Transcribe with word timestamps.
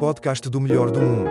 podcast 0.00 0.48
do 0.48 0.58
melhor 0.62 0.90
do 0.90 0.98
mundo. 0.98 1.28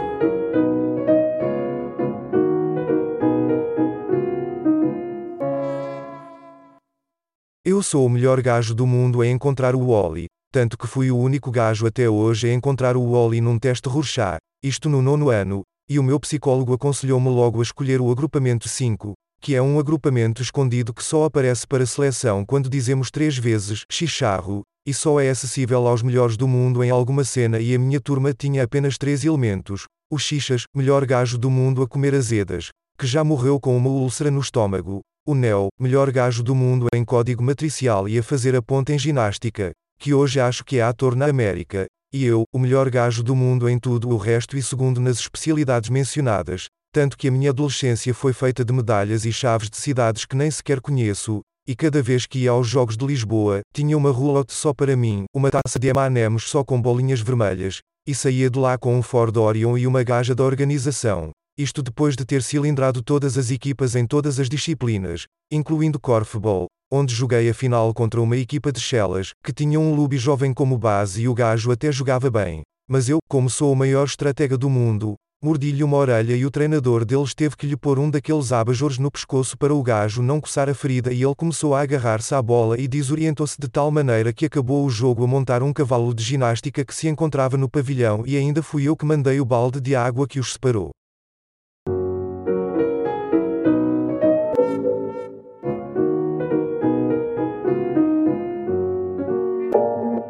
Eu 7.66 7.82
sou 7.82 8.06
o 8.06 8.10
melhor 8.10 8.40
gajo 8.44 8.76
do 8.76 8.86
mundo 8.86 9.24
em 9.24 9.32
encontrar 9.32 9.76
o 9.76 9.88
Wally, 9.88 10.28
tanto 10.54 10.78
que 10.78 10.86
fui 10.86 11.10
o 11.10 11.18
único 11.18 11.50
gajo 11.50 11.88
até 11.88 12.08
hoje 12.08 12.48
a 12.48 12.54
encontrar 12.54 12.96
o 12.96 13.12
Wally 13.12 13.42
num 13.42 13.58
teste 13.58 13.90
Rorschach, 13.90 14.38
isto 14.64 14.88
no 14.88 15.02
nono 15.02 15.32
ano, 15.32 15.64
e 15.90 15.98
o 15.98 16.04
meu 16.04 16.20
psicólogo 16.20 16.72
aconselhou-me 16.72 17.30
logo 17.30 17.62
a 17.62 17.64
escolher 17.64 18.00
o 18.00 18.12
agrupamento 18.12 18.70
5, 18.70 19.14
que 19.42 19.56
é 19.56 19.62
um 19.64 19.80
agrupamento 19.80 20.44
escondido 20.44 20.94
que 20.94 21.04
só 21.04 21.24
aparece 21.24 21.66
para 21.66 21.88
seleção 21.88 22.46
quando 22.46 22.70
dizemos 22.70 23.10
três 23.10 23.36
vezes 23.36 23.84
chicharro, 23.92 24.62
e 24.90 24.94
só 24.94 25.20
é 25.20 25.30
acessível 25.30 25.86
aos 25.86 26.02
melhores 26.02 26.36
do 26.36 26.48
mundo 26.48 26.84
em 26.84 26.90
alguma 26.90 27.24
cena 27.24 27.60
e 27.60 27.76
a 27.76 27.78
minha 27.78 28.02
turma 28.02 28.34
tinha 28.34 28.64
apenas 28.64 28.98
três 28.98 29.24
elementos, 29.24 29.84
o 30.12 30.18
Xixas, 30.18 30.64
melhor 30.76 31.06
gajo 31.06 31.38
do 31.38 31.48
mundo 31.48 31.84
a 31.84 31.88
comer 31.88 32.16
azedas, 32.16 32.70
que 32.98 33.06
já 33.06 33.24
morreu 33.24 33.60
com 33.60 33.78
uma 33.78 33.92
úlcera 33.92 34.32
no 34.32 34.40
estômago, 34.40 35.02
o 35.28 35.36
Neo, 35.36 35.68
melhor 35.80 36.10
gajo 36.10 36.42
do 36.42 36.56
mundo 36.56 36.88
em 36.92 37.06
código 37.06 37.44
matricial 37.44 38.10
e 38.10 38.18
a 38.18 38.24
fazer 38.24 38.56
a 38.56 38.64
ponta 38.64 38.92
em 38.92 38.98
ginástica, 38.98 39.74
que 40.00 40.12
hoje 40.12 40.40
acho 40.40 40.66
que 40.66 40.80
é 40.80 40.82
ator 40.82 41.16
na 41.16 41.28
América, 41.28 41.86
e 42.12 42.26
eu, 42.26 42.46
o 42.52 42.58
melhor 42.58 42.90
gajo 42.90 43.22
do 43.22 43.36
mundo 43.36 43.70
em 43.70 43.78
tudo 43.78 44.10
o 44.10 44.18
resto 44.18 44.58
e 44.58 44.64
segundo 44.64 45.00
nas 45.00 45.20
especialidades 45.20 45.92
mencionadas, 45.92 46.66
tanto 46.92 47.16
que 47.16 47.28
a 47.28 47.32
minha 47.32 47.52
adolescência 47.52 48.12
foi 48.12 48.34
feita 48.34 48.66
de 48.66 48.74
medalhas 48.74 49.24
e 49.24 49.32
chaves 49.32 49.70
de 49.70 49.78
cidades 49.78 50.26
que 50.26 50.36
nem 50.36 50.50
sequer 50.50 50.82
conheço, 50.82 51.42
e 51.70 51.76
cada 51.76 52.02
vez 52.02 52.26
que 52.26 52.40
ia 52.40 52.50
aos 52.50 52.68
Jogos 52.68 52.98
de 52.98 53.06
Lisboa, 53.06 53.62
tinha 53.72 53.96
uma 53.96 54.10
roulotte 54.10 54.54
só 54.54 54.74
para 54.74 54.96
mim, 54.96 55.26
uma 55.32 55.52
taça 55.52 55.78
de 55.78 55.88
M&M's 55.88 56.46
só 56.46 56.64
com 56.64 56.82
bolinhas 56.82 57.22
vermelhas, 57.22 57.78
e 58.08 58.16
saía 58.16 58.50
de 58.50 58.58
lá 58.58 58.76
com 58.76 58.98
um 58.98 59.04
Ford 59.04 59.38
Orion 59.38 59.78
e 59.78 59.86
uma 59.86 60.02
gaja 60.02 60.34
da 60.34 60.44
organização. 60.44 61.30
Isto 61.56 61.84
depois 61.84 62.16
de 62.16 62.26
ter 62.26 62.42
cilindrado 62.42 63.04
todas 63.04 63.38
as 63.38 63.52
equipas 63.52 63.96
em 63.96 64.08
todas 64.08 64.40
as 64.40 64.50
disciplinas, 64.50 65.26
incluindo 65.52 66.00
Korfball, 66.00 66.66
onde 66.92 67.14
joguei 67.14 67.48
a 67.48 67.54
final 67.54 67.94
contra 67.94 68.20
uma 68.20 68.36
equipa 68.36 68.72
de 68.72 68.80
Chelas, 68.80 69.34
que 69.46 69.54
tinha 69.54 69.80
um 69.80 69.94
Luby 69.94 70.18
jovem 70.18 70.52
como 70.52 70.76
base 70.76 71.22
e 71.22 71.28
o 71.28 71.36
gajo 71.36 71.72
até 71.72 71.92
jogava 71.92 72.32
bem. 72.32 72.64
Mas 72.90 73.08
eu, 73.08 73.20
como 73.30 73.48
sou 73.48 73.72
o 73.72 73.76
maior 73.76 74.08
estratega 74.08 74.58
do 74.58 74.72
mundo, 74.72 75.14
Mordi-lhe 75.42 75.86
uma 75.86 75.96
orelha 75.96 76.36
e 76.36 76.46
o 76.46 76.52
treinador 76.52 77.06
deles 77.06 77.34
teve 77.34 77.56
que 77.56 77.66
lhe 77.66 77.78
pôr 77.78 77.98
um 77.98 78.10
daqueles 78.10 78.52
abajores 78.52 78.98
no 78.98 79.10
pescoço 79.10 79.58
para 79.58 79.74
o 79.74 79.82
gajo 79.82 80.22
não 80.22 80.42
coçar 80.42 80.68
a 80.68 80.74
ferida 80.74 81.14
e 81.14 81.24
ele 81.24 81.34
começou 81.34 81.74
a 81.74 81.80
agarrar-se 81.80 82.36
à 82.36 82.42
bola 82.42 82.78
e 82.78 82.90
desorientou-se 82.90 83.56
de 83.58 83.70
tal 83.70 83.90
maneira 83.90 84.34
que 84.34 84.46
acabou 84.46 84.86
o 84.86 84.90
jogo 84.90 85.24
a 85.24 85.28
montar 85.28 85.64
um 85.64 85.72
cavalo 85.72 86.14
de 86.14 86.22
ginástica 86.22 86.84
que 86.84 86.94
se 86.94 87.08
encontrava 87.08 87.56
no 87.56 87.70
pavilhão 87.70 88.26
e 88.28 88.36
ainda 88.36 88.62
fui 88.62 88.84
eu 88.84 88.98
que 88.98 89.06
mandei 89.06 89.40
o 89.40 89.46
balde 89.46 89.80
de 89.80 89.96
água 89.96 90.28
que 90.28 90.42
os 90.42 90.52
separou. 90.52 90.90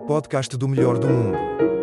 Podcast 0.05 0.55
do 0.55 0.67
melhor 0.67 0.99
do 0.99 1.07
mundo. 1.07 1.78